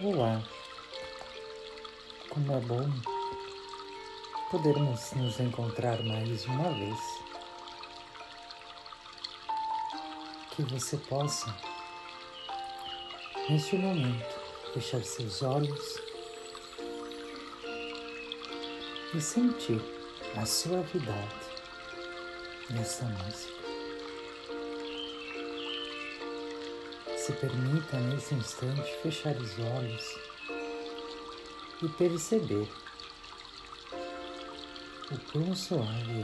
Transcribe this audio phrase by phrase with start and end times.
[0.00, 0.40] Olá,
[2.30, 2.88] como é bom
[4.48, 7.00] podermos nos encontrar mais uma vez.
[10.52, 11.52] Que você possa,
[13.50, 14.40] neste momento,
[14.72, 16.00] fechar seus olhos
[19.12, 19.82] e sentir
[20.36, 21.34] a suavidade
[22.70, 23.57] dessa música.
[27.28, 30.18] Se permita nesse instante fechar os olhos
[31.82, 32.66] e perceber
[35.12, 36.22] o quão suave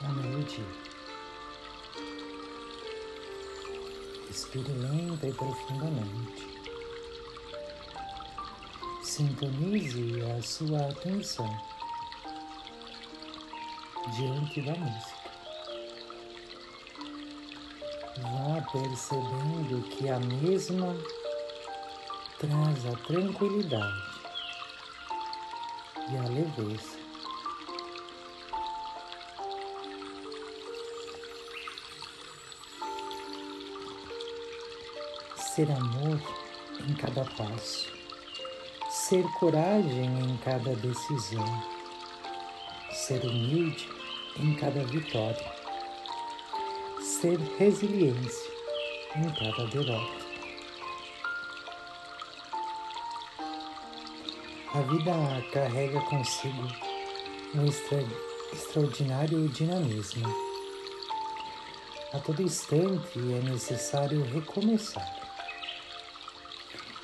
[0.00, 0.64] é a melodia.
[4.28, 6.46] Respire lenta e profundamente.
[9.02, 11.50] Sintonize a sua atenção
[14.16, 15.15] diante da música.
[18.18, 20.96] Vá percebendo que a mesma
[22.38, 24.02] traz a tranquilidade
[26.10, 26.96] e a leveza.
[35.36, 36.20] Ser amor
[36.86, 37.90] em cada passo,
[38.90, 41.62] ser coragem em cada decisão,
[42.92, 43.88] ser humilde
[44.38, 45.55] em cada vitória
[47.20, 48.52] ser resiliência
[49.16, 50.26] em cada derrota.
[54.74, 55.12] A vida
[55.50, 56.68] carrega consigo
[57.54, 58.04] um extra,
[58.52, 60.28] extraordinário dinamismo.
[62.12, 65.16] A todo instante é necessário recomeçar.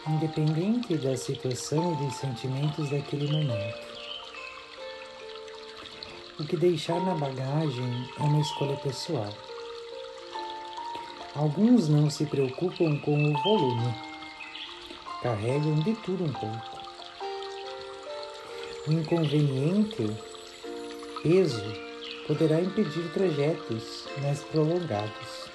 [0.07, 3.93] Independente da situação e dos sentimentos daquele momento.
[6.39, 9.33] O que deixar na bagagem é uma escolha pessoal.
[11.35, 13.95] Alguns não se preocupam com o volume,
[15.23, 16.83] carregam de tudo um pouco.
[18.87, 20.11] O inconveniente
[21.23, 21.65] peso
[22.27, 25.51] poderá impedir trajetos mais prolongados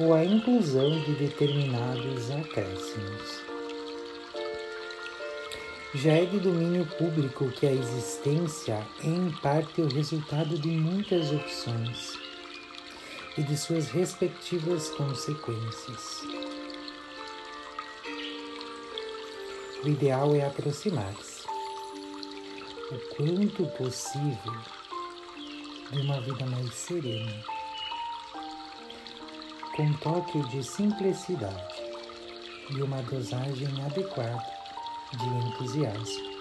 [0.00, 3.44] ou a inclusão de determinados acréscimos.
[5.94, 11.32] Já é de domínio público que a existência é em parte o resultado de muitas
[11.32, 12.33] opções
[13.36, 16.22] e de suas respectivas consequências.
[19.82, 21.44] O ideal é aproximar-se
[22.90, 24.54] o quanto possível
[25.90, 27.44] de uma vida mais serena,
[29.74, 31.82] com um toque de simplicidade
[32.70, 34.46] e uma dosagem adequada
[35.12, 36.34] de entusiasmo.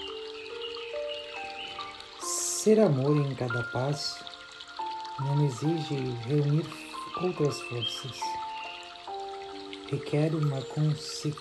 [2.22, 4.24] Ser amor em cada passo
[5.20, 6.83] não exige reunir
[7.22, 8.20] outras forças.
[9.90, 11.34] Requer uma, consci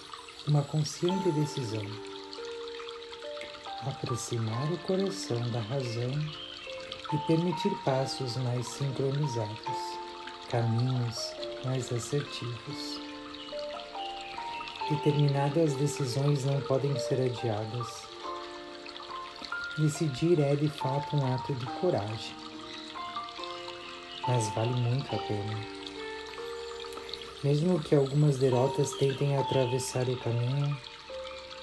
[0.46, 1.86] uma consciente decisão.
[3.86, 6.12] Aproximar o coração da razão
[7.12, 9.98] e permitir passos mais sincronizados,
[10.50, 11.34] caminhos
[11.64, 13.00] mais assertivos.
[14.90, 18.02] Determinadas decisões não podem ser adiadas.
[19.78, 22.41] Decidir é de fato um ato de coragem
[24.26, 25.82] mas vale muito a pena.
[27.42, 30.76] Mesmo que algumas derrotas tentem atravessar o caminho,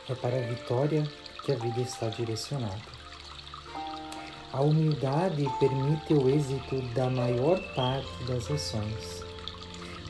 [0.10, 1.10] é para a vitória
[1.46, 3.00] que a vida está direcionada.
[4.52, 9.24] A humildade permite o êxito da maior parte das ações.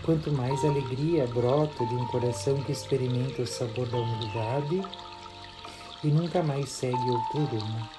[0.04, 4.82] Quanto mais alegria brota de um coração que experimenta o sabor da humildade
[6.04, 7.99] e nunca mais segue outro rumo.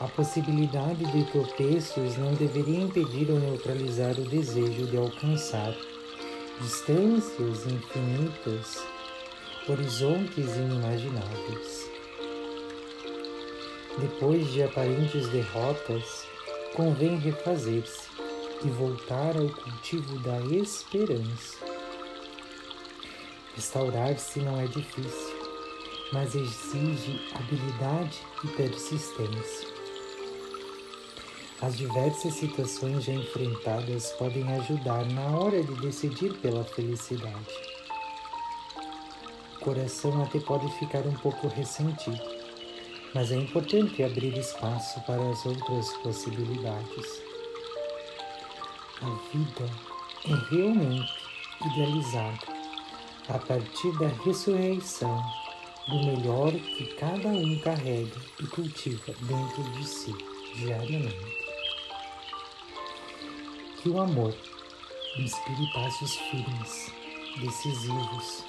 [0.00, 5.72] A possibilidade de tropeços não deveria impedir ou neutralizar o desejo de alcançar
[6.60, 8.84] distâncias infinitas,
[9.68, 11.88] horizontes inimagináveis.
[13.98, 16.26] Depois de aparentes derrotas,
[16.74, 18.08] convém refazer-se
[18.64, 21.58] e voltar ao cultivo da esperança.
[23.54, 25.36] Restaurar-se não é difícil,
[26.12, 29.73] mas exige habilidade e persistência.
[31.64, 37.54] As diversas situações já enfrentadas podem ajudar na hora de decidir pela felicidade.
[39.56, 42.20] O coração até pode ficar um pouco ressentido,
[43.14, 47.22] mas é importante abrir espaço para as outras possibilidades.
[49.00, 49.70] A vida
[50.26, 51.14] é realmente
[51.64, 52.46] idealizada
[53.26, 55.18] a partir da ressurreição
[55.88, 60.14] do melhor que cada um carrega e cultiva dentro de si
[60.56, 61.43] diariamente
[63.84, 64.34] que o amor
[65.18, 66.90] inspire passos firmes
[67.38, 68.42] decisivos,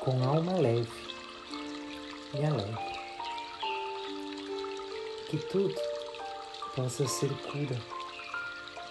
[0.00, 0.90] com alma leve
[2.34, 2.76] e alegre.
[5.30, 5.72] Que tudo
[6.74, 7.80] possa ser cura,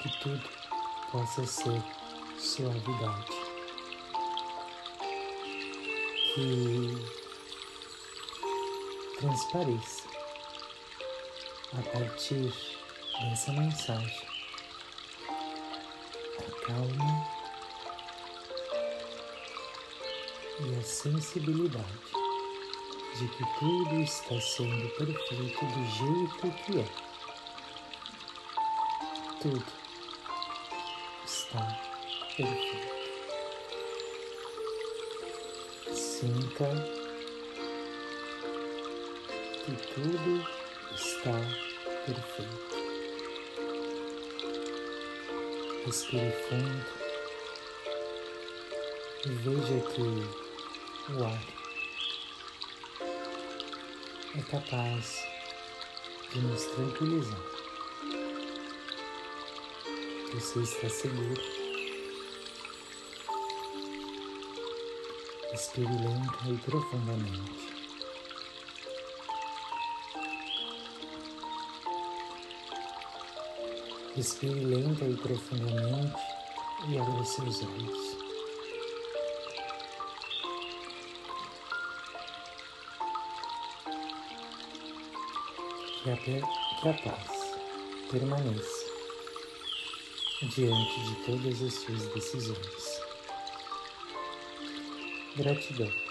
[0.01, 0.49] que tudo
[1.11, 1.83] possa ser
[2.39, 3.27] suavidade.
[6.33, 6.97] Que
[9.19, 10.07] transpareça
[11.77, 12.53] a partir
[13.19, 14.30] dessa mensagem
[16.65, 17.41] calma
[20.59, 21.85] e a sensibilidade
[23.17, 26.85] de que tudo está sendo perfeito do jeito que é.
[29.41, 29.65] Tudo
[31.25, 31.79] está
[32.37, 33.01] perfeito.
[35.93, 36.69] Sinta
[39.65, 40.45] que tudo
[40.93, 41.33] está
[42.05, 42.80] perfeito.
[45.85, 46.85] Respire fundo
[49.25, 50.01] e veja que
[51.11, 51.43] o ar
[54.37, 55.27] é capaz
[56.31, 57.41] de nos tranquilizar.
[60.33, 61.41] Você está seguro.
[65.51, 67.70] Respire lenta e profundamente.
[74.15, 76.19] Respire lenta e profundamente
[76.89, 78.17] e abra seus olhos.
[86.03, 87.55] Que a, paz
[88.11, 88.85] permaneça
[90.41, 93.01] diante de todas as suas decisões.
[95.37, 96.10] Gratidão.